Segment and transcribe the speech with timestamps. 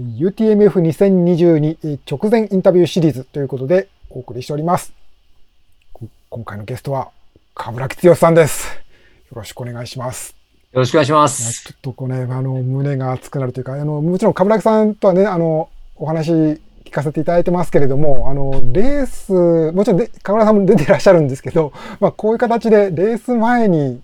[0.00, 4.94] UTMF2022 直前インタビューシリーズということでお送りしております。
[6.30, 7.10] 今回のゲストは、
[7.54, 8.66] かぶらきつよさんです。
[9.30, 10.34] よろしくお願いします。
[10.72, 11.64] よろしくお願いします。
[11.64, 24.00] ちょっとこうね、あの、胸が熱くなるというか、あの、もちろん、かぶらきさんとはね、あの、お話聞かせていただいてますけれども、あの、レース、もちろんで、かぶらさんも出てらっしゃるんですけど、まあ、こういう形でレース前に、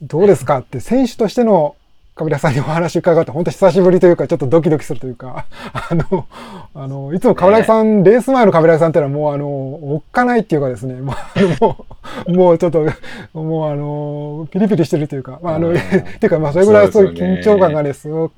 [0.00, 1.76] どうですかって、選手としての
[2.16, 6.26] かぶらさんにお話伺って、本当久しぶりというか、ちょっとドキドキするというか、 あの、
[6.74, 11.12] あの、いつもかぶらさん、レース前のかぶらさんってのはもう、あの、おっかないっていうかですね、 も
[11.60, 11.86] う、も
[12.26, 12.86] う、もうちょっと、
[13.34, 15.76] もうあの、ピリピリしてるというか、まあ、あの、うん。
[15.76, 17.34] っていうか、まあ、それぐらいそうですよね。
[17.34, 18.32] 緊張感がね、すごく、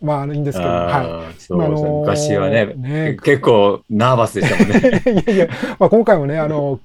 [0.00, 5.02] まあ、いいんですけど、はあーそうまああのー昔はねね結構ナーバスでしたもんね。
[5.06, 5.10] い。
[5.10, 6.78] いやいや、まあ、今回もね、あの、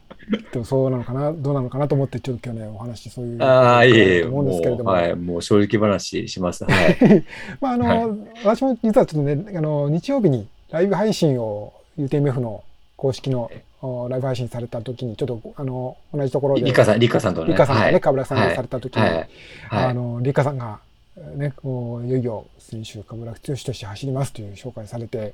[0.51, 6.63] でもそうなのかな、どうなのかなと思って、ちょっと今日ね、お話、そういう、ああ、いえいえ、と思うんですけれども、はい、もう正直話します。
[6.65, 7.23] はい。
[7.59, 12.63] まあ、あの、はい私も実はちょっとね、あの、日曜日にライブ配信を UTMF の
[12.95, 13.51] 公式の
[13.81, 17.49] おライブ配信された時に、ちょっと、あの、同じところで、リカさん、リカさんとね。
[17.49, 19.13] リカさんがね、はいかぶらさんがされた時に、はい。
[19.13, 19.27] はい。
[19.69, 20.79] あの、リカさんが、
[21.35, 25.33] ね、こういよいよ選手、かぶら剛として走りますという紹介されて、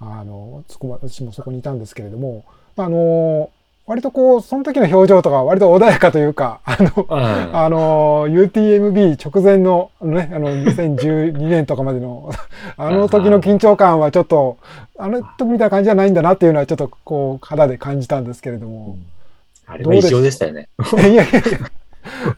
[0.00, 2.44] あの、そこ、私もそこにいたんですけれども、
[2.76, 3.50] まあ、あの、
[3.88, 12.30] 割とこう、その時の表情とかは割と穏やかというか、あの、うんあの、UTMB 直前の、ね、あの、2012年とかまでの、
[12.76, 14.58] あの時の緊張感はちょっと、
[14.98, 18.98] あの時みたいな感じじゃないんだなっていうのはちょっとこう、肌で感じたんですけれども。
[19.66, 20.68] あれは異常でしたよね。
[20.92, 21.40] いやいやいや、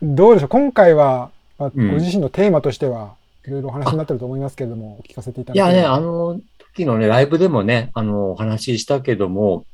[0.00, 1.94] どうでしょう、今回は、まあ、ごうん。
[1.96, 3.14] 自身のテーマとしては、
[3.44, 6.38] いろいろお話になってると思いますけれども、お聞かせていただけいやね、あの
[6.74, 9.64] 時のね、ライブでもね、あの、お話ししたけども、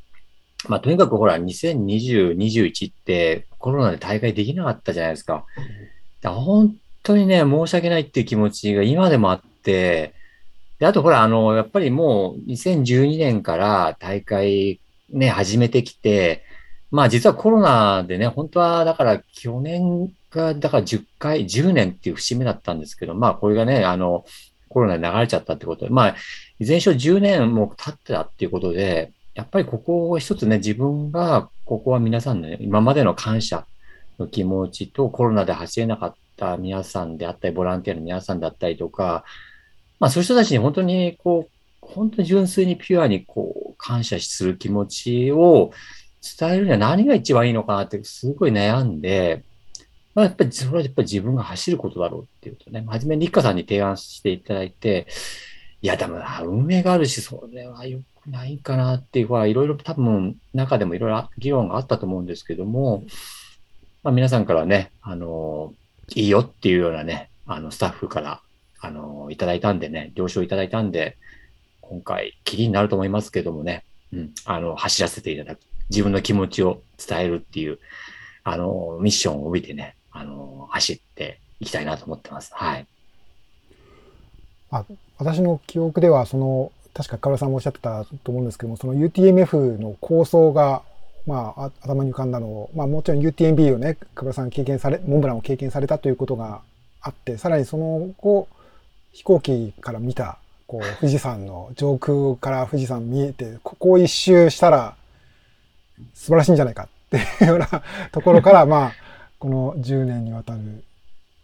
[0.68, 5.44] まあ、とにかくほら、2020、21ってコロナで大会できなかったじゃないですか。
[6.20, 10.14] だから本当にね、申し訳ないっていう気持ちが今でもあって、
[10.78, 14.80] で、あとほら、あの、やっぱりもう2012年から大会
[15.10, 16.44] ね、始めてきて、
[16.90, 24.24] まあ実はコロナでね、本当はだから去年が、だから10回、10年っていう節目だったんですけど、まあこれがね、あの、
[24.68, 26.16] コロナで流れちゃったってことで、まあ、
[26.58, 33.66] いずれにしろ10年も経ってたっていうことで、やっぱりここを一つね、自分が、ここは皆さんのね、今までの感謝
[34.18, 39.24] の気持ちとコロナで走れなかった皆さんであったり、ボランティアの皆さんだったりとか、
[40.00, 45.70] まあそういう人たちに本当にこう、本当に純粋にピュアにこう、感謝する気持ちを
[46.38, 49.44] 伝えるには何が一番いいのかなってすごい悩んで、
[50.14, 55.06] まあ、やっぱりそれはやっぱり自分が走ることだろうっていうとね、初めに立花さんに提案していただいて、
[55.82, 63.04] いや、でも、運営があるし、それは良くないかなっていうは、いろいろ多分中でもいろいろ議論があったと思うんですけども、
[64.02, 65.72] まあ皆さんからね、あの、
[66.14, 68.40] いいよっていうようなね、あの、スタッフから、
[68.80, 71.16] あの、いただいたんでね、了承いただいたんで、
[71.80, 75.60] 今回、キリになると思いますけどもね、うん、あの、走らせていただく。
[75.88, 77.78] 自分の気持ちを伝えるっていう、
[78.42, 82.52] あの、ミッションを帯びてね、あの、走っていきたいなと思ってます。
[82.54, 82.86] はい。
[84.70, 84.84] あ
[85.18, 90.80] 私の記憶では、その、確か、かぶらさんもおっしゃってたと思うんですけども、その UTMF の構想が、
[91.26, 96.62] まあ、あ頭に浮かんだのを、まあ、もちろん UTMB をね、かぶらさん経験され、モンブランを経験されたということが
[97.02, 98.48] あって、さらにその後、
[99.12, 104.96] 飛行機から見た、こう、 富士山の上空から富士山見えて、ここを一周したら、
[106.14, 108.92] 素晴らしいんじゃないかっていうようなところから、まあ、
[109.38, 110.82] この10年にわたる、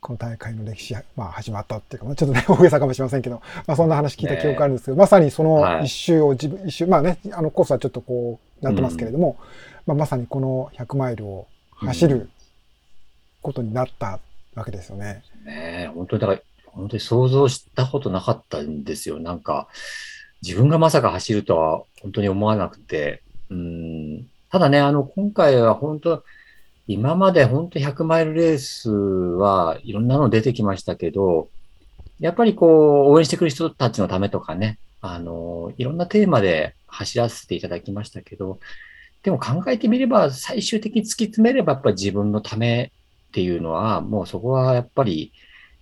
[0.02, 9.38] この大会の歴史、まあ、始まったっていうか、まあ、ちょっとね、大げさかもしれませんけど、まあ、そんな話聞いた記憶があるんですけど、まさにそのはい一周を自分、一周、まあね、あのコースはちょっとこう、なってますけれども、
[9.86, 11.46] まあ、まさにこの100マイルを
[11.76, 12.28] 走る
[13.42, 14.18] ことになった
[14.56, 15.22] わけですよね。
[15.44, 19.20] ねえ、本当にだから、本当に想像したことなかったんですよ。
[19.20, 19.68] なんか、
[20.42, 23.22] 自分がまさか走るとは本当に思わなくて。
[23.50, 24.26] うん。
[24.50, 26.24] ただね、あの、今回は本当、
[26.92, 31.48] 今まで本当100マイルレースはいろんなの出てきましたけど、
[32.20, 38.60] やっぱりこう、応援してくる人たちのためとかね、あの、いろんなテーマで走らせていただきましたけど、
[39.22, 42.92] でも考えてみれば、最終的に突き詰めれば、やっぱり自分のため
[43.30, 45.32] っていうのは、もうそこはやっぱり、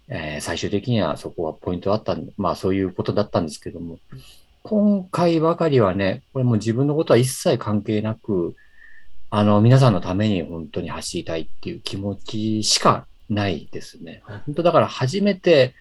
[0.08, 3.98] えー最終的にはそこはポイントだった、まあそういうことだったんですけども、
[4.62, 8.56] 今回ばかりはね、これもう自分のことは一切関係なく、
[9.30, 14.22] あの、皆さんのために本当に走りたいっていう気持ちしかないですね。
[14.46, 15.74] 本当だから初めて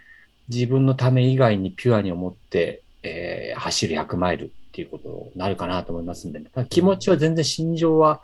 [0.49, 8.21] 自分のため以外にピュアに思って、えー走る100マイルっていうことになるかなと思いますんで、ね、気持ちは全然心情は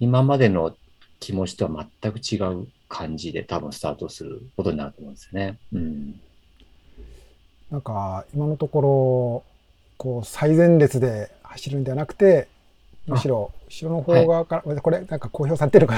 [0.00, 0.74] 今までの
[1.20, 5.58] 気持ちとは全く違う感じで多分スタートすることになると思うんですよね。
[5.72, 6.20] うん。
[7.70, 9.44] なんか今のところ、
[9.98, 12.48] こう最前列で走るんではなくて、
[13.06, 15.94] むしろ後ろの方側から、これなんか公表されてるか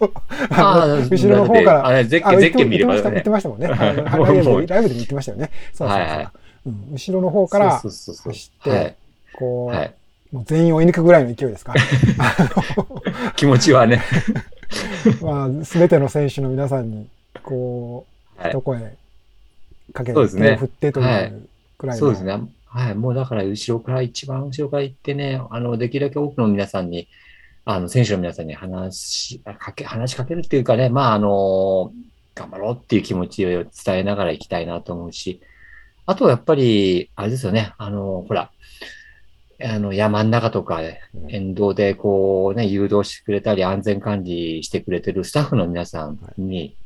[0.00, 3.68] どうかわからないですけど、 後ろの方から、あれ、ゼッケ見れば言ってましたもんね。
[3.74, 5.50] ライブでライブで言ってましたよね。
[5.72, 6.30] そうそうそう。
[6.66, 8.96] うん、後ろの方から走って、
[9.38, 9.72] こ
[10.32, 11.74] う、もう全員追い抜くぐらいの勢いですか？
[13.36, 14.02] 気持ちはね。
[15.22, 17.08] まあ、すべての選手の皆さんに、
[17.42, 18.06] こ
[18.44, 18.78] う、一声
[19.92, 21.48] かけて、手を振ってという
[21.78, 22.00] くらいの。
[22.00, 22.38] そうですね。
[22.72, 22.94] はい。
[22.94, 27.08] もうだから後ろから一番後ろから行ってね、あの、できるだけ多くの皆さんに、
[27.64, 31.92] あの、選手の皆さんに話し、かけ、話しかけるっていうかね、まあ、あの、
[32.34, 35.40] 頑張ろうっていう気持ちを伝えながら行きたいなと思うし、
[36.06, 38.52] あとはやっぱり、あれですよね、あの、ほら、
[39.62, 40.80] あの、山ん中とか、
[41.28, 46.76] 沿道でこうね、誘導してくれたり、安全管理してくれてるスタッフの皆さんに、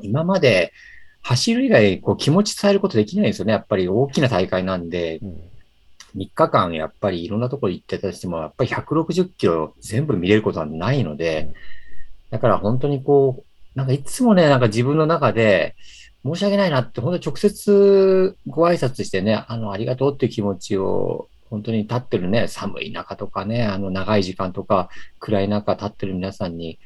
[0.00, 0.72] 今まで
[1.22, 3.52] 走る以外、こう気持ち伝えることできないんですよね。
[3.52, 5.20] やっぱり大きな大会なんで、
[6.16, 11.52] 3日間やっぱりいろんなところ行ってたとしても、やっぱり160キロ全部見れることはないので、
[12.30, 15.76] だから本当にこう、なんかいつもね、なんか自分の中で、
[16.24, 24.88] 申し訳ないなって、本当に直接ご挨拶してね、あの、ありがとうっていう気持ちを、本当に立ってるね、寒い中とかね、あの、長い時間とか、
[25.18, 26.78] 暗い中立ってる皆さんに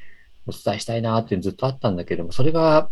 [0.47, 2.89] お伝えしたいなってずっとあったんだけども、それが、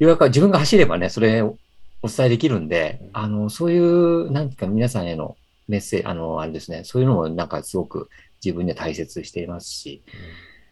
[0.00, 1.58] ようやく自分が走ればね、それを
[2.02, 5.36] お伝えできるんで、あの、そういう、なんか皆さんへの
[5.68, 8.08] メッセージ、あの、あれですね、そういうのもなんかすごく
[8.42, 10.02] 自分で大切していますし、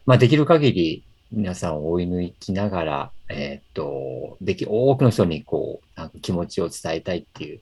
[0.07, 7.61] まあできる限り皆さんを追い抜きながら、えっ、と、でき、多くの人にこう、なんか気持ちを伝えたいっていう、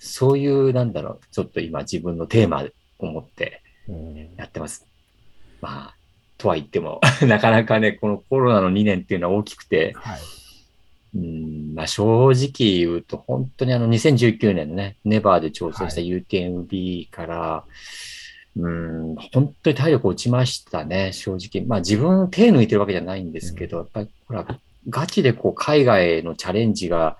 [0.00, 2.64] そういう、なんだろう、ちょっと今自分のテーマ
[2.98, 3.62] を持って
[4.36, 4.84] やってます。
[5.60, 5.96] まあ、
[6.36, 10.20] とは言っても なかなかね、このコロナの2年っていうのは大きくて、はい
[11.16, 17.64] うんまあ、正直言うと、本当にあの2019年のね、ネバーで挑戦した UTMB から、は
[18.56, 21.66] い、うん本当に体力落ちましたね、正直。
[21.66, 24.60] まあ自分手抜いてるわけじゃないんですけど、うん、やっぱりほら、
[24.90, 27.16] ガチでこう海外のチャレンジが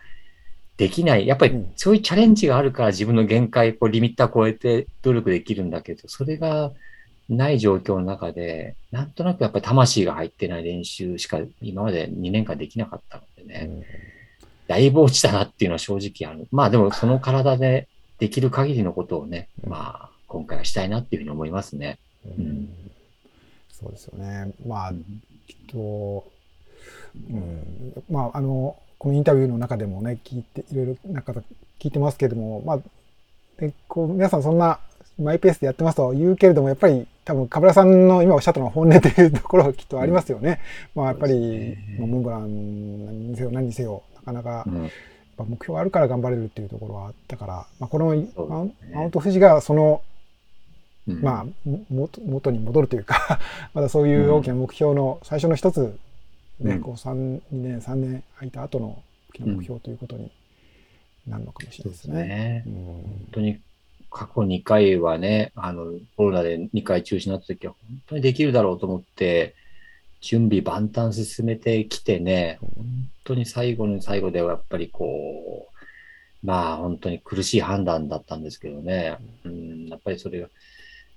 [0.76, 1.26] できない。
[1.26, 6.72] やっぱりそういうチャレンジがあるから自分の限界、こうリミッター超えて努力できるんだけど、それが
[7.28, 13.84] ない状況の中で、なんとなくやっぱり魂が入ってない練習しか今まで2年間できなかったのでね、うん、
[14.68, 16.46] だいぶ落ちたなっていうのは正直ある。
[16.52, 17.88] まあでもその体で
[18.18, 21.98] できる限りのことをね、うん、まあ今回はしたいなっていうふうに思いますね。
[22.24, 22.68] うん、
[23.72, 24.52] そうですよね。
[24.66, 24.92] まあ、
[25.46, 26.24] きっと、
[27.30, 31.40] うん、まああの、このインタビューの中でもね、聞いて、いろいろな方
[31.78, 32.78] 聞いてますけれども、まあ、
[33.58, 34.78] でこう皆さんそんな
[35.18, 40.60] マイペースでやってますと言うけれども、やっぱり多分、カブラさんの今おっしゃったのは本音というところがきっとありますよね。
[40.94, 44.66] うん、まあ、やっぱり、モンブランにせよ何にせよ、なかなか、
[45.44, 48.06] 目標があるから頑張れるっていうところはあったから、まあ、この
[48.48, 50.02] マウント富士がその、
[51.06, 51.46] まあ、
[51.90, 53.40] 元に戻るというか
[53.74, 55.98] まだそういう大きな目標の最初の一つ、
[56.58, 60.30] ね、こう3、2年、3年空いた後の大きな目標ということに
[61.28, 62.64] なるのかもしれないですね。
[62.66, 63.60] うん、本当に
[64.16, 69.54] 過去2回はね、あの、コロナで2回中止になった時は本当にできるだろうと思って、
[70.22, 72.86] 準備万端進めてきてね、本
[73.24, 75.68] 当に最後の最後ではやっぱりこ
[76.42, 80.48] う、まあ本当に苦しい判断だったんですけどね、うん、やっぱりそれが、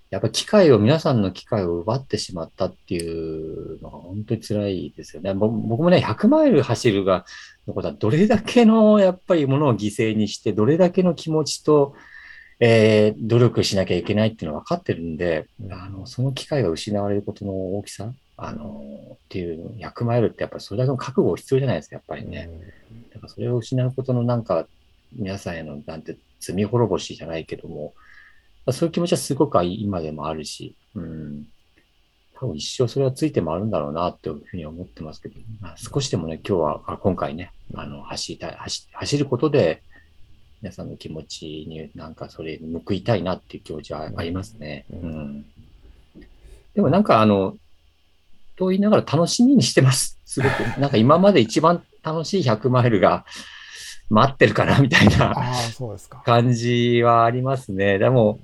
[0.10, 5.34] やっぱ機会を、皆さんの機会を奪ってしまったっていうのが本当に辛いですよね。
[5.34, 7.26] 僕もね、100マイル走るが、
[7.66, 11.96] のことはどれだけのやっぱりものを犠牲にして、どれだけの気持ちと、
[12.60, 22.50] えー、努力しなきゃいけないっていうのは分かってるんで、あの、その機会が失われることの大きさ、あの、っていう100マイルってやっぱりそれだけの覚悟必要じゃないですか、やっぱりね。
[23.14, 24.68] だからそれを失うことのなんか、
[25.14, 27.94] 皆さんへのなんて罪滅ぼしじゃないけども、
[28.72, 31.48] そういう気持ちはすごく今でもあるし、うん。
[32.40, 39.84] 多分一生それはついて回るんだろうなっていうふうに思ってますけど、まあ、少しでもね、今日は、今回ね、あの、走りたい、走走ることで、
[40.62, 44.86] 皆さんの気持ちになんかそれに報いたいなっていう気持ちはありますね。
[44.92, 45.46] うん。
[46.76, 47.56] でもなんかあの、
[48.56, 50.20] と言いながら楽しみにしてます。
[50.26, 50.60] すごく。
[50.80, 53.26] なんか今まで一番楽しい100マイルが
[54.10, 55.36] 待ってるかなみたいな
[56.26, 57.98] 感じはありますね。
[57.98, 58.40] でも、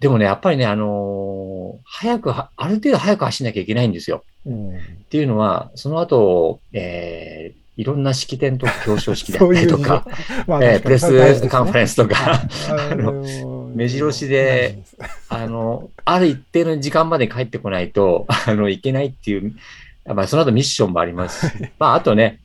[0.00, 4.24] でもね、やっぱりね、あのー、早くある程度早く走んなきゃいけないんですよ。
[4.46, 10.06] うん、っていうのは、その後、えー、いろんな式典とか表彰式だったりとか、
[10.46, 14.82] まあ、えー、プレスカンファレンスとか、あの、目白押しで、
[15.30, 19.56] あの、ある一定の時間まで帰ってこないと、あの、いけないっていう、
[20.04, 22.40] まあ、その後ミッションもありますし、まあ、あとね、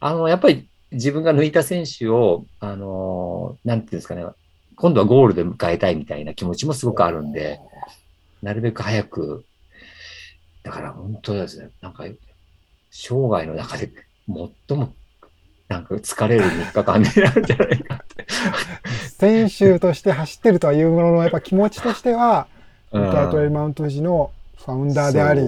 [0.00, 4.24] あの、やっぱり自分が抜いた選手を、あのーなんていうんですかね、
[4.74, 7.60] 今度はゴールで迎えたいみたいな気持ちもすごくあるんで、
[8.42, 9.44] なるべく早く、
[10.62, 12.04] だから本当ですね、なんか、
[12.90, 13.90] 生涯の中で
[14.28, 14.94] 最も、
[15.68, 18.26] なんか疲れる3日間になるんじゃないかって。
[19.18, 22.58] 選手として走ってるとはいうものの、やっぱ気持ちとしては、うん
[22.90, 25.42] インタートレイルマウント富士のファウンダーであり、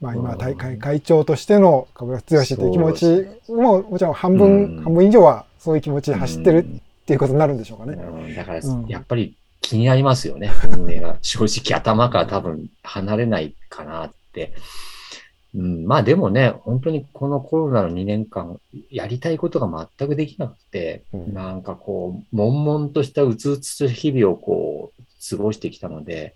[0.00, 7.92] まあ今大会うん会長としての株倉剛という気持ちも、もちろん半う分、ん半分以上はそういう気持ちで走ってるっていうことになるんでしょうかね。
[7.92, 11.18] うんだからうん、やっぱり気になりますよね、運営が。
[11.20, 14.54] 正直頭から多分離れないかなって。
[15.54, 21.34] うん、まあでもね、本当にこのコロナの2年間、やりたいことが全くできなくて、うん。
[21.34, 26.34] なんかこう、悶々としたうつうつと日々をこう、過ごしてきたので、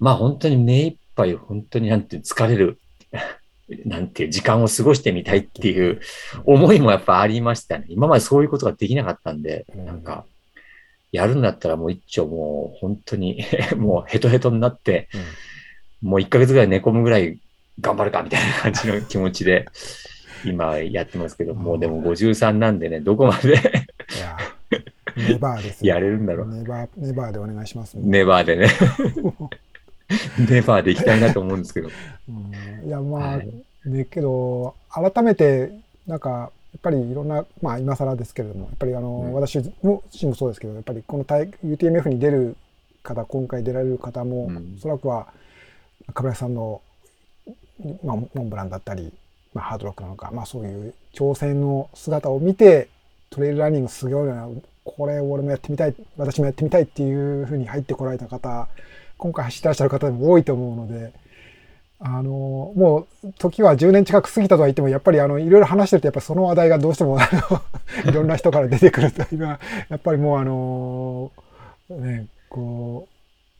[0.00, 2.78] まあ本当に目いっぱい本当になんて疲れる、
[3.84, 6.00] なんていう時間を過ごしてみたいっていう
[6.44, 7.86] 思いもやっぱありましたね。
[7.88, 9.86] 今までそういうことができなかったんで、うん。
[9.86, 10.24] なんか、
[11.12, 13.44] やるんだったらもう一丁もう本当に
[13.78, 15.08] もうヘトヘトになって、
[16.02, 17.40] もう1ヶ月ぐらい寝込むぐらい
[17.80, 19.66] 頑張るかみたいな感じの気持ちで
[20.44, 23.86] 今やってますけど、もうでも53なんでね、どこまで
[25.16, 25.94] ネバーですよ。
[25.94, 26.48] やれるんだろう。
[26.48, 27.94] ネバー、ネバーでお願いします。
[27.94, 28.68] ネバーでね、
[30.48, 31.88] ネバーでいきたいなと思うんですけど。
[32.28, 32.86] うん。
[32.86, 33.48] いや、まあ、はい。
[33.86, 35.70] ね、けど、改めて、
[36.06, 39.34] なんか、やっぱりいろんな、まあ、今更ですけれども、やっぱりあの、うん。
[39.34, 42.56] 私も自身もそうですけど、やっぱりこの大 UTMF に出る
[43.02, 44.74] 方、今回出られる方も、うん。
[44.76, 45.28] おそらくは、
[46.12, 46.82] 亀梨さんの、
[48.04, 49.12] まあ、モンブランだったり、
[49.54, 52.88] まあ、ハードロックなのか、まあ、そういう挑戦の姿を見て、
[53.30, 54.48] トレイルランニングすごいな、
[54.84, 58.68] これ俺もやってみたい、私もやってみたいっていうふうに入ってこられた方、
[59.18, 61.12] 今回走ってらっしゃる方でも多いと思うので、
[61.98, 67.28] あの、もう時は10年近く過ぎたとは言っても、やっぱりあの、いろいろ話してると、やっぱその話題がどうしても、あ
[68.04, 71.32] の、いろんな人から出てくるというのは、やっぱりもうあの、
[71.88, 73.15] ね、こう、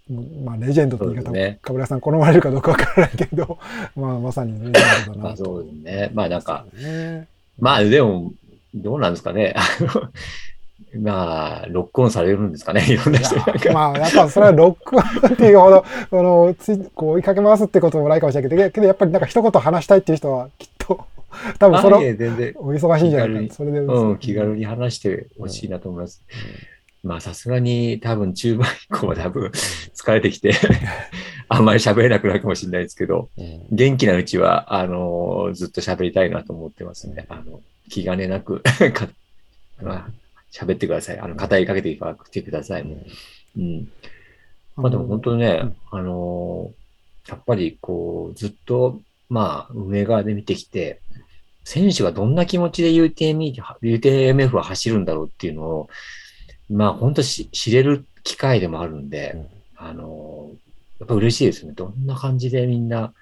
[0.09, 3.59] まあ、レジェンドという言い方ねかぶらさん好まれるかどうかわからないけど、
[3.97, 5.19] まあ、まさにレジェンドだなと。
[5.21, 6.11] まあそうですね。
[6.15, 7.27] まあなんか、ね。
[7.59, 8.33] まあでも、
[8.75, 9.57] どうなんですかね。
[10.99, 12.87] まあ、ロックオンされるんですかね。
[12.89, 13.69] いろんない人になんか。
[13.69, 15.03] やまあ、やっぱそれはロックオン
[15.35, 21.05] っていうほど、 その、つい、こう追いかけ回すってこともないかもしれないけど、けどやっぱりなんか一言話したいっていう人はきっと、
[21.59, 26.23] 多分そのお忙しいんじゃないかそれで、うん、気軽に話してほしいなと思います。
[27.03, 30.53] まあさすがに多分中盤以降は多分疲れてきて、
[31.49, 37.26] あんまり喋れなくなるかもしれないですけど、うん元気なうちは、あのずっと喋りたいなと思ってますね。
[37.29, 38.62] あの、気兼ねなく
[38.93, 39.09] か、
[39.81, 40.11] まあ、
[40.53, 41.19] 喋ってください。
[41.19, 42.83] あの、語りかけてください。
[42.83, 43.88] うん。
[44.76, 46.87] まあでも本当にね、うんあのー
[47.29, 51.00] やっぱりこう、ずっと、まあ、上側で見てきて、
[51.65, 55.88] 選手がどんな気持ちで UTME、UTMF を走るんだろうっていうのを、
[56.69, 59.49] まあ本当し知れる機会でもあるんで、うん。
[59.77, 60.57] あのー
[60.99, 61.73] やっぱ嬉しいですね。
[61.73, 63.13] どんな感じでみんな、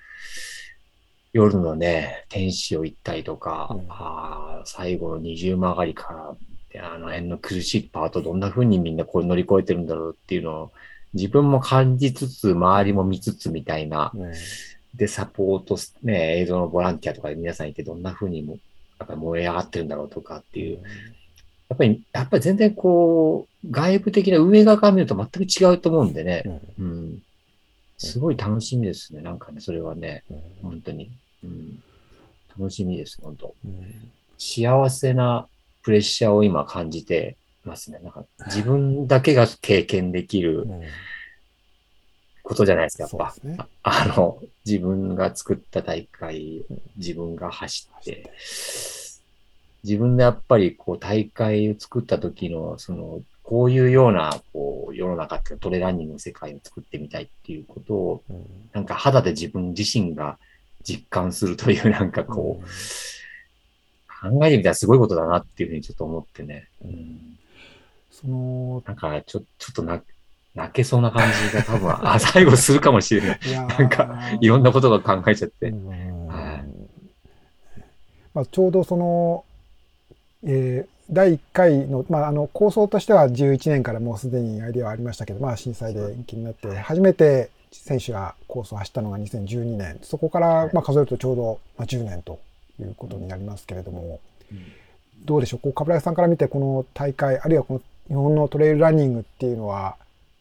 [1.33, 3.87] 夜のね、天使を行ったりとか、うん。
[3.89, 6.37] あー最後の二重曲がりから、
[6.71, 10.73] であの辺の苦しいパート、どんな風にみんなこれ乗り越えてるんだろうっていうのを、
[11.15, 14.33] 自分も感じつつ、周りも見つつみたいな、うん。
[14.95, 18.59] で、サポートす、ね、映像のボランティアとかで皆さんいて、どんな風にも、
[19.01, 20.81] やっぱり燃え上がってるんだろうとかっていう、
[21.69, 26.43] やっぱり、やっぱり全然こう、外部的な上側から見ると全く違うと思うんでね、
[26.79, 27.23] うんうん。
[27.99, 29.23] すごい楽しみですね。
[29.23, 31.11] なんかね、それはね、うん本当に。
[31.43, 31.83] うん。
[32.59, 33.55] 楽しみです、本当。
[33.65, 35.47] うん幸せな
[35.83, 37.99] プレッシャーを今感じてますね。
[38.03, 40.83] なんか自分だけが経験できるうん
[42.43, 43.49] ことじゃないですか、やっぱ。
[43.49, 46.63] ねああの、自分が作った大会、
[46.99, 48.31] 自分が走って、
[49.85, 60.39] 自分でやっぱりこう大会を作った時の、その、こういうような、こう、世の中っていうかトレランニングの世界を作ってみたいっていうことを、うんなんか肌で自分自身が
[60.83, 62.65] 実感するという、 なんかこう、
[64.31, 66.67] 考えてみたらすごいことだなっていうふうにちょっと思ってね。
[66.83, 67.39] うん、
[68.11, 70.03] その、なんかちょ、ちょっとな
[70.55, 73.41] 泣けそうな感じが多分、あ、 最後するかもしれない。
[73.45, 75.69] いなんか、いろんなことが考えちゃって。
[75.69, 76.65] うんはい
[78.33, 79.45] まあ、ちょうどその、
[80.45, 89.99] えー第1回の,、まあ、あの構想としては11年からもうすでにアイデアはありましたけど、まあ、震災で延期になって初めて選手がコースを走ったのが2012年。
[90.03, 92.41] そこからまあ数えるとちょうどまあ10年と
[92.81, 94.19] いうことになりますけれども、
[95.27, 95.61] どうでしょう？
[95.61, 99.97] こう冠城さんから見てこの大会あるいはこの日本のトレイルランニングっていうのは、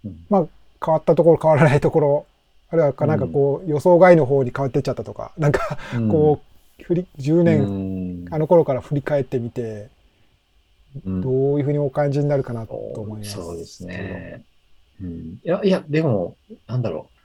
[0.06, 0.26] うん。
[0.30, 0.46] まあ、
[0.82, 2.26] 変わったところ変わらないところ
[2.70, 5.78] あるいはなんかこう予想外の方に変わっていっちゃったとかなんか
[6.10, 6.40] こ
[6.80, 9.90] う振り10う年、ん、あの頃から振り返ってみてうん
[11.06, 13.32] どういうふうにお感じになるかなと思います。
[13.32, 14.44] そうですね。
[15.02, 17.20] うん、いや、いや、でも、なんだろう。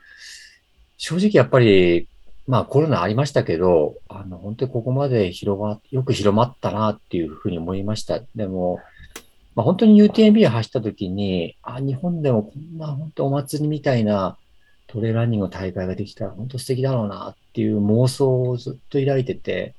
[0.97, 2.09] 正直やっぱり、
[2.47, 8.21] まあコロナありましたけど、あの、本当にここまで広ま、よく広まったなっていうふうに思いました。
[8.35, 8.81] でも、
[9.55, 14.39] まあ本当に UTMB 走った時に、あ、日本でもこんな本当お祭りみたいな
[14.87, 19.75] トレーランニングの大会ができたら本当素敵だろうなっていう妄想をずっと抱いてて、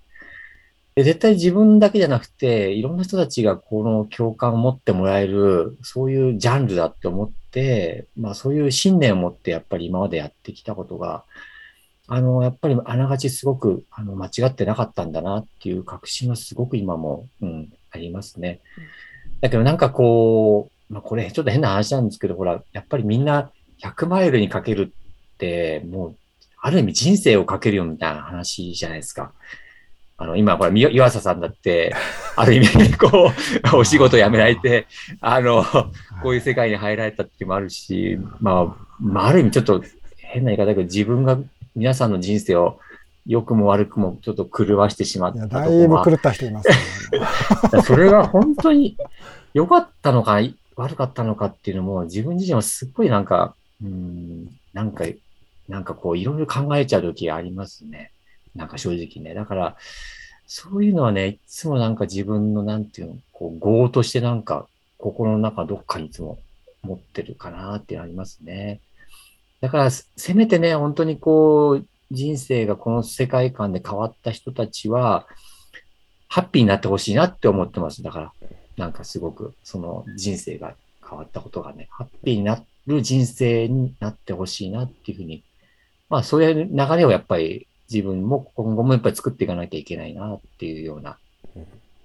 [1.00, 11.24] で絶対自分だけじゃなくて、いろんな人たちがこの共感を持ってもらえる、そういうジャンルだって思って、まあそういう信念を持ってやっぱり今までやってきたことが、
[12.10, 18.60] あの、やっぱりあながちすごくあの間違ってなかったんだなっていう確信はすごく今も、うん、ありますね。
[19.39, 24.94] だけどなんかこう、まあこれちょっと変な話なんですけど、ほら、やっぱりみんな100マイルにかける
[25.34, 26.15] って、もう、
[26.62, 29.32] ある意味人生をかけるよみたいな話じゃないですか。
[30.21, 31.95] あの、今、ほら、み岩佐さんだって、
[32.35, 33.31] ある意味、こ
[33.73, 34.85] う、お仕事辞められて、
[35.21, 35.63] あの、
[36.21, 39.81] こういう世界に入られたっていうのもあるし、まあ、まあ、ある意味ちょっと
[40.17, 41.39] 変な言い方だけど、自分が
[41.73, 42.79] 皆さんの人生を
[43.25, 46.75] 良くも悪くもちょっと狂わしてしまっただところいぶ狂った人いますね。
[47.85, 48.97] それが本当に
[49.53, 50.39] 良かったのか
[50.75, 55.05] 悪かったのかっていうのも自分自身はすっごいなんか、うん、なんか、
[55.67, 58.11] なんかこういろいろ考えちゃう時ありますね。
[58.56, 59.34] なんか正直ね。
[59.34, 59.77] だから、
[60.48, 66.39] そういうのはね、いつもなんか自分のなんていうの、こう、業としてなんか心の中どっかにいつも
[66.82, 68.79] 持ってるかなっていうのありますね。
[69.62, 75.27] だから、せせめてね、本当にこう、人生がこの世界観で変わった人たちは、
[76.27, 78.01] ハッピーになってほしいなって思ってます。
[78.03, 78.34] だから、
[78.77, 80.75] なんかすごく、その人生が
[81.08, 85.44] 変わったことがね、ハッピーになる人生になってほしいなっていうふうに、
[86.10, 91.17] まあそういう流れをやっぱり自分も今後もやっぱり作っていかなきゃいけないなっていうような、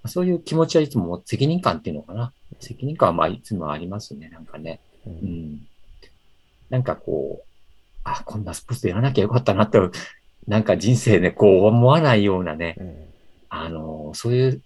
[0.07, 2.33] そういう気持ちはいつも責任感っていうのかな。
[2.61, 4.81] 責任感はまあいつもありますね、なんかね。
[5.07, 5.17] ううん
[5.55, 5.67] ん。
[6.71, 7.47] なんかこう、
[8.05, 9.79] あ、こんなスポーツやらなきゃよかったなって、
[10.47, 13.15] なんか人生でこう思わないようなね、うん
[13.57, 14.63] あの、そういう、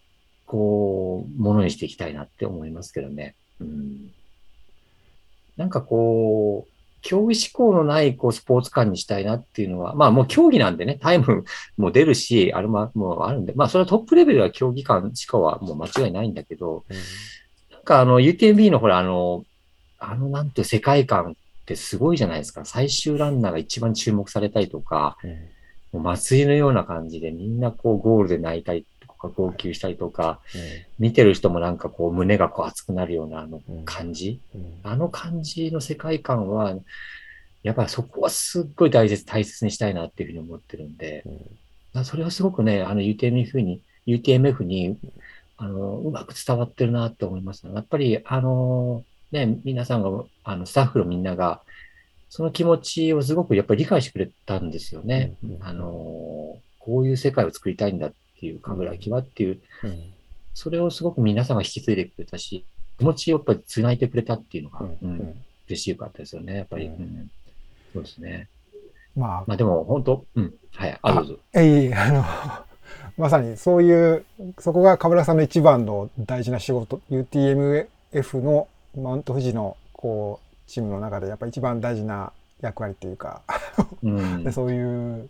[0.47, 3.35] こう、ものにしていきたいなって思いますけどね。
[3.61, 4.11] うん。
[5.59, 11.45] なんかこう、競技志向のないこうスポーツ感にしたいなっていうのは、まあもう競技なんでね、タイム
[11.77, 16.85] も出るし、あれももうあるんで、まあそれはトップレベルは競技感しかはもう間違いないんだけど、
[17.73, 19.45] なんかあの UTMB のほらあの、
[19.99, 22.65] あのなんて世界観ってすごいじゃないですか。
[22.65, 25.17] 最終ランナーが一番注目されたりとか、
[25.93, 28.98] もう祭りのような感じでみんなこうゴールで泣いたりと
[29.29, 30.41] か号泣したりとか、
[30.99, 33.85] 見てる人もなんかこう胸がこう熱くなるようなあのうん。
[33.85, 34.81] 感じ、うん。
[34.83, 36.75] あの感じの世界観は、
[37.63, 41.25] やっぱりそこはすっごい大切、大切にしたいなっていうふうに思ってるんで、
[41.93, 44.99] あそれはすごくね、あの UTMF に、UTMF に、
[45.57, 47.75] あの、うまく伝わってるなって思いますね。
[47.75, 51.63] やっぱり、あの、ね、皆さんが、あの、スタッフのみんなが、
[52.31, 55.35] その気持ちをすごくやっぱり理解してくれたんですよね。
[55.43, 60.13] うんうんあの、こういう世界を作りたいんだっていう、神楽木はっていう、うん
[60.55, 62.65] それをすごく皆さんが引き継いでくれたし、
[62.99, 66.87] 気持ちをやっぱり繋いでくれたっていうのが、うんうん嬉しかったですよね、やっぱり。
[66.87, 67.31] うんうん
[67.93, 68.49] そうですね。
[69.15, 70.55] まあ、まあでも、本当うん。
[70.75, 71.39] はい、あ、どうぞ。
[71.55, 72.25] えい、あの、
[73.17, 74.25] まさにそういう、
[74.59, 77.87] そこが河村さんの一番の大事な仕事、UTMF
[78.41, 83.43] のマウント富士のこうチームの中でやっぱ一番大事な役割っていうか、
[84.03, 85.29] うん でそういう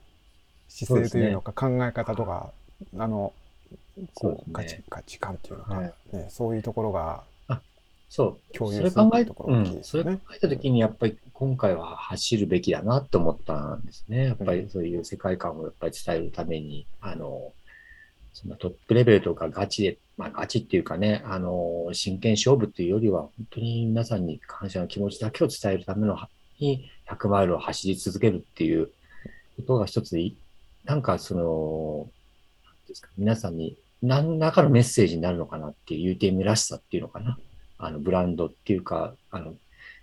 [0.69, 2.51] 姿勢というのか、考え方とか、
[2.99, 3.33] あの、
[4.15, 7.25] こう価値価値観っていうのか、はいね、そういうところが、
[8.09, 8.57] そう。
[8.57, 8.93] 共有する。
[8.93, 14.27] ところが大きいですそれ考ねえたときに、やっぱり今回は走るべきだなって思ったんですね。
[14.27, 17.53] やっぱりそういう世界観をやっぱり伝えるために、あの、
[18.33, 26.17] そんなトップレベルとかガチで、まあガチっていうかね、あの、真剣勝負っていうよりは、本当に皆さんに感謝の気持ちだけを伝えるための、
[26.59, 28.91] に100マイルを走り続けるっていう
[29.57, 30.37] ことが一つい、
[30.85, 32.11] なんかその、
[32.89, 37.39] ですか、皆さんに何らかのメッセージになるのかなっていう UTM らしさっていうのかな？
[37.79, 39.55] あの、ブランドっていうか、あの、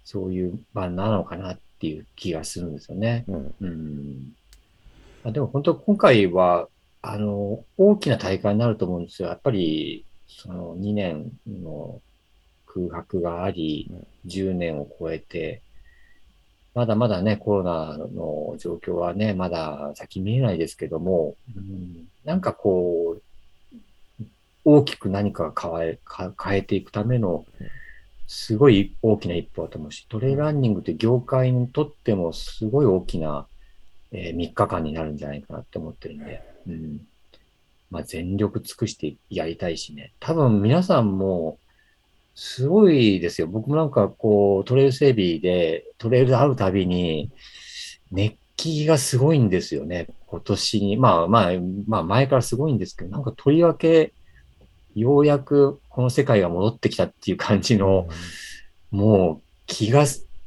[0.03, 3.25] そういう版なのかなっていう気がするんですよね。
[3.27, 4.33] うんうん。
[5.23, 6.67] まあ、でも本当今回は、
[7.01, 9.29] あの、大きな大会になると思うんですよ。
[9.29, 12.01] やっぱり、その2年の
[12.65, 15.61] 空白がありうん、10年を超えて、
[16.75, 24.23] まだまだね、コロナの状況はね、まだ先見えないですけども、うん、なんかこう、
[24.65, 27.45] 大きく何かが変え、か変えていくための、
[28.27, 33.47] すごい大きな一歩だと思うし、トレイルランニングって業界にとってもすごい大きな、
[34.11, 37.07] え3日間になるんじゃないかなって思ってるんで、うん。
[37.89, 40.11] まあ、全力尽くしてやりたいしね。
[40.19, 41.57] 多分皆さんも、
[42.35, 43.47] すごいですよ。
[43.47, 47.31] 僕もなんかこう、トレイル整備で、トレイルで会うたびに、
[48.11, 50.07] 熱気がすごいんですよね。
[50.27, 50.97] 今年に。
[50.97, 51.51] まあまあ、
[51.87, 54.13] まあ前からすごいんですけど、なんかとりわけ、
[54.95, 58.07] ようやくこの世界が戻ってきたっていう感じの、
[58.91, 60.05] もう気が、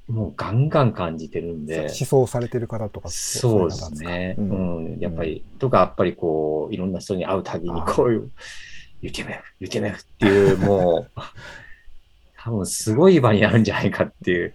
[0.09, 1.81] もうガンガン感じてるんで。
[1.81, 4.37] 思想されてる方とかそうですね。
[4.38, 8.31] うん、うん、やっぱり、とか、やっぱりこう、いろんな人に会うたびにこういう、
[9.03, 11.20] UTMF、UTMF っていう、もう、
[12.42, 14.55] 多分すごい場になるんじゃないかっていう。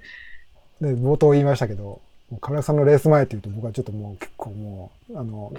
[0.82, 2.02] で、冒頭言いましたけど、
[2.42, 5.54] 金田さんのレース前っていうと僕はちょっともう結構もう、あの、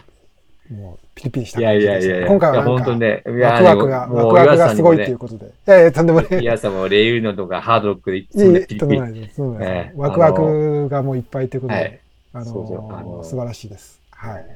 [0.70, 5.46] もうピリピリしたいやいやいや今回はなんか、ね、ワクワクが、ワクワクがすごいっていうことで。
[5.46, 6.40] いやいや、とんでもない。
[6.40, 8.80] いやさもレイユノとかハードロックでいつもピリピリ。
[8.80, 9.42] とんでもないです。
[9.94, 12.00] ワクワクがもういっぱいということで、
[12.32, 14.00] あの素晴らしいです。
[14.10, 14.46] はい。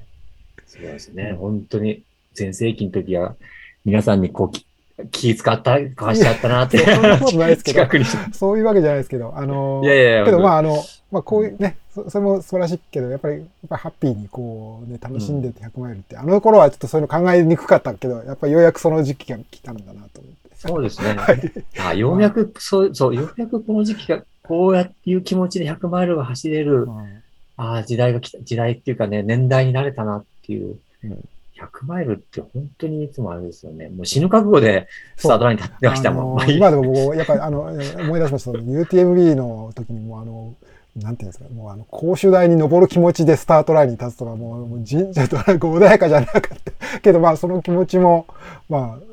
[0.67, 1.35] そうですね。
[1.39, 2.03] 本当に、
[2.35, 3.37] 全盛期の時は、
[3.85, 4.68] 皆さんにこう、
[5.13, 6.79] 気使った、かわしちゃったなって。
[6.79, 7.87] そんなことないですけど、
[8.33, 10.83] そういうわけじゃないですけど、あの、いやいやいやけどまああの、
[11.13, 20.57] まあこういうね、そそれも素晴らしいけど、やっぱり、やっぱハッピーにこうね、楽しんでて100マイルって、うん、あの頃はちょっとそういうの考えにくかったけど、やっぱりようやくその時期が来たんだなと思って。
[20.57, 21.15] そうですね。
[21.17, 27.23] はい、あようやく、そう、そう、ようやくこの時期が、こうやっていう気持ちで100マイルが走れる、うん、
[27.57, 30.77] ああ、時代が来た、時代っていうかね、年代になれたなっていう。
[31.05, 33.89] うん100マイルって本当にいつもあれですよね。
[33.89, 36.41] もう死ぬ覚悟でスタートラインに立ってましたもん。
[36.41, 38.51] あのー、今でももう、やっぱりあの、思い出しました。
[38.53, 40.55] UTMB の時にもあの、
[40.97, 47.01] なんていうんですか、もうあの、公主台に登る気持ちでスタートラインに立つとか、もう神社とか穏やかじゃなかった。
[47.01, 48.27] けどまあその気持ちも、
[48.69, 49.09] まあ、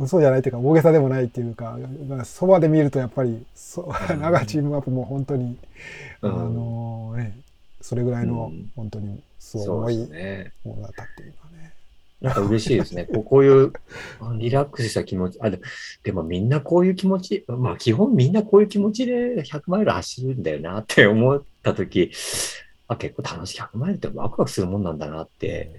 [0.00, 1.78] 嘘じゃないというか大げさでもないっていうか、
[2.24, 5.56] そばで見るとやっぱり、そ長チームアップも本当に、
[6.22, 7.36] うん、あのね、
[7.80, 9.98] それぐらいの本当にすごい
[10.64, 11.34] ものだったっていう。
[12.24, 13.04] なんか嬉しいですね。
[13.04, 13.72] こうこういう
[14.38, 15.38] リラックスした気持ち。
[15.42, 15.60] あで
[16.02, 22.10] でもみんなこういう気持ち、まあ基本みんなこういう気持ちで100マイル走るんだよなって思ったとき、
[22.88, 23.60] あ結構楽しい。
[23.60, 25.70] 100マイルってワクワクするもんなんだなって、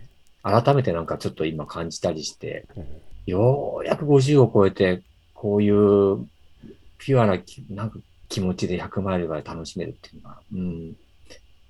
[0.44, 2.68] 改めてなんかちょっと今感じたりして、
[3.26, 5.02] ようやく50を超えて、
[5.34, 6.28] こういう
[7.00, 7.40] ピュアな
[7.72, 7.98] なんか
[8.30, 10.96] 気持ちで100マイルが楽しめるっていうのは、うん、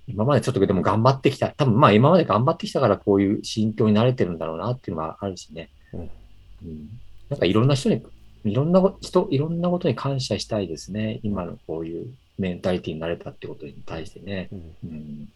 [0.08, 1.48] 今までちょっとでも頑張ってきた。
[1.48, 5.68] 多分まあ今まで頑張ってきたからこういう心境に慣れてるんだろうなっていうのはあるしね。
[5.92, 6.00] うん。
[6.00, 6.10] うん、
[7.28, 8.02] なんかいろんな人に、
[8.44, 11.20] いろんな人、いろんなことに感謝したいですね。
[11.22, 12.06] 今のこういう
[12.38, 14.48] メンタリティになれたってことに対してね。
[14.52, 14.58] うん。
[14.84, 15.28] うん、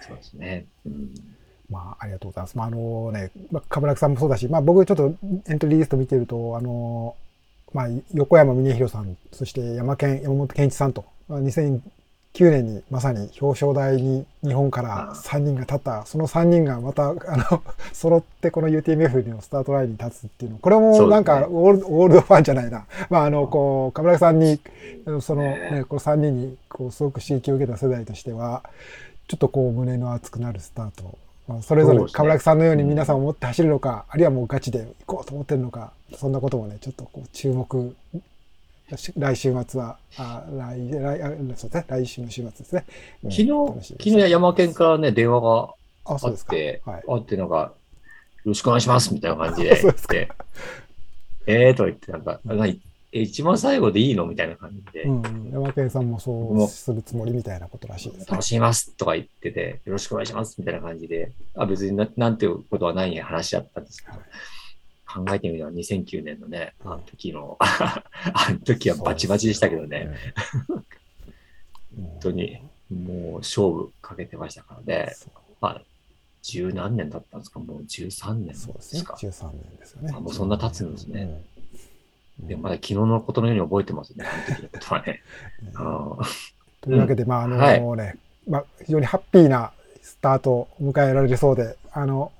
[0.00, 0.66] そうですね。
[0.86, 1.10] うん。
[1.70, 2.58] まあ、ありがとうございます。
[2.58, 5.14] まあ、あのね、まあ、かぶらくさんもそうだし、まあ、僕ちょっと
[5.48, 7.14] エントリーリスト見てると、あの、
[7.72, 11.04] まあ、横山峰弘さん、そして山県、山本健一さんと、
[12.34, 17.62] 2009年にまさに表彰台に日本から3人が立った、その3人がまた、あの、
[17.92, 22.86] 揃ってこの UTMF のスタートラインに立つっていうの、これもなんかオール,、オールドファンじゃないな。
[23.08, 24.60] まあ、あの、こう、冠城さんに、
[25.20, 28.62] そのね、この3人に、こう、すごく刺激を受けた世代としては、
[29.28, 31.18] ちょっとこう、胸の熱くなるスタート。
[31.48, 37.96] まあ、それぞれ冠城さんのように皆さん思って走るのか、あるいはもうガチで行こうと思ってるのか、そんなこともね、ちょっとこう注目
[39.16, 42.84] 来週末は、あ来来あそうですね、来週の週末ですね。
[43.22, 43.48] 昨日、
[43.82, 45.74] 昨日山県からね、電話が
[46.04, 47.72] あって、あ,、はい、あってなんか、よ
[48.46, 49.80] ろしくお願いしますみたいな感じで。
[49.82, 50.28] 言って、
[51.46, 52.80] ええーと言って、なんか、何
[53.12, 55.02] 一番最後でいいのみたいな感じで。
[55.02, 64.18] うん、山県さんもそうするつもりみたいなことらしいです、ね、楽しみますとか言ってて、よろしくお願いしますみたいな感じで、あ別にななんていうことはない話だったんですけど、
[65.12, 68.04] 考えてみれば2009年のね、あの時の、 あ
[68.50, 70.08] の時はバチバチでしたけどね。
[71.96, 72.58] 本当に、
[72.90, 75.12] もう勝負かけてましたからね。
[75.60, 75.82] まあ、
[76.42, 77.58] 十何年だったんですか？
[77.60, 78.72] もう13年ですか？
[78.72, 79.02] そうですね。
[79.30, 80.12] 13年ですよね。
[80.14, 81.42] あもうそんな経つんですね。
[82.38, 85.20] でまだ昨日のことのように覚えてますね、あの時のことはね。
[86.80, 87.74] というわけで、まあ、あのね、は
[88.12, 88.18] い、
[88.48, 92.32] まあ、非常にハッピーなスタートを迎えられそうで、あの、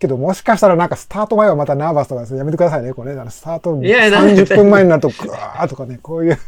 [0.00, 6.38] けどもしかしたらなんかスタート前はまたナーバスとかですね、やめてくださいね、これ、ね、スタート30分前になると、ぐわーとかね、こういう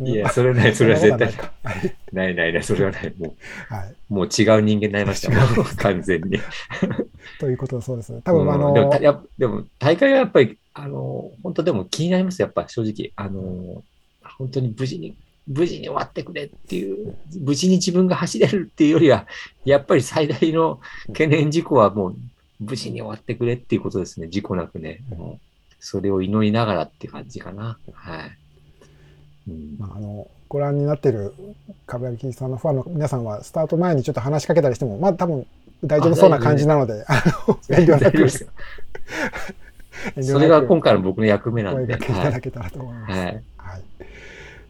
[0.00, 1.96] いや、それない、それは絶対ない。
[2.12, 3.12] ないないそれはない。
[3.18, 3.34] も
[3.70, 6.38] う、はい、もう違う人間になりました、もう 完全に。
[7.40, 8.20] ということそうですね。
[8.22, 13.12] 多分、あのでもや、でも大会はやっぱり、あの、本当でも気になります、やっぱ正直。
[13.16, 13.82] あの、
[14.38, 15.16] 本当に無事に、
[15.48, 19.26] 無事に終わってくれっていう、無事に自分が走れるっていうよりは、
[19.64, 22.16] やっぱり最大の懸念事項はもう、
[22.60, 24.28] 無事に終わってくれっていうことですね。
[24.28, 25.00] 事故なくね。
[25.16, 25.48] もう
[25.80, 27.78] それを祈りながらって感じかな。
[27.92, 29.48] はい。
[29.78, 31.34] まあ、あのご覧になっている
[31.86, 35.46] 株焼さんのファンの皆さんはスタート前にちょっと話しかけたりしてもまあ多分
[35.84, 38.28] 大丈夫そうな感じなのであの 遠慮なく
[40.22, 41.96] それが今回の僕の役目なんで。
[41.96, 43.12] 声かけいただけたらと思います。
[43.12, 43.26] はい。
[43.26, 43.42] はい。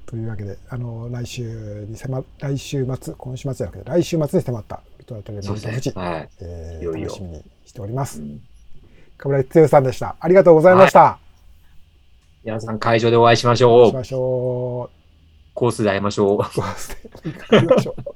[0.08, 6.28] というわけで、あの、来週に迫、来週末、今週末じゃなくて、来週末に迫った、ビトラトレマウント富士、はい。
[6.40, 8.20] えーいよいよ楽しみにしております。
[8.20, 8.40] うん
[9.18, 10.14] かぶらつさんでした。
[10.20, 11.18] ありがとうございました。
[12.44, 13.82] 皆さん会場でお会いしましおょう。
[13.86, 14.96] 会いしましょう。
[15.54, 16.44] コースで会いましょう。
[16.54, 16.90] そうです
[17.26, 17.34] ね。
[17.48, 18.07] 会いましょう。